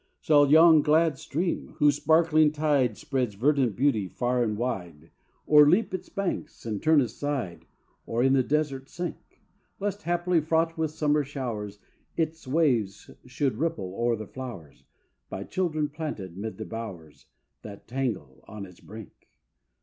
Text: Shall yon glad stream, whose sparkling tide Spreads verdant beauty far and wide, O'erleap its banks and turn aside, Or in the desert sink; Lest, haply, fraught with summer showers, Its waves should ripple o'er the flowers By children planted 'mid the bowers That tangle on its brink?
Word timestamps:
Shall 0.19 0.49
yon 0.49 0.81
glad 0.81 1.19
stream, 1.19 1.75
whose 1.77 1.97
sparkling 1.97 2.51
tide 2.51 2.97
Spreads 2.97 3.35
verdant 3.35 3.75
beauty 3.75 4.07
far 4.07 4.41
and 4.41 4.57
wide, 4.57 5.11
O'erleap 5.47 5.93
its 5.93 6.09
banks 6.09 6.65
and 6.65 6.81
turn 6.81 7.01
aside, 7.01 7.65
Or 8.07 8.23
in 8.23 8.33
the 8.33 8.41
desert 8.41 8.89
sink; 8.89 9.43
Lest, 9.79 10.01
haply, 10.01 10.41
fraught 10.41 10.75
with 10.75 10.89
summer 10.89 11.23
showers, 11.23 11.77
Its 12.17 12.47
waves 12.47 13.11
should 13.27 13.59
ripple 13.59 13.93
o'er 13.93 14.15
the 14.15 14.25
flowers 14.25 14.85
By 15.29 15.43
children 15.43 15.87
planted 15.87 16.35
'mid 16.35 16.57
the 16.57 16.65
bowers 16.65 17.27
That 17.61 17.87
tangle 17.87 18.43
on 18.47 18.65
its 18.65 18.79
brink? 18.79 19.29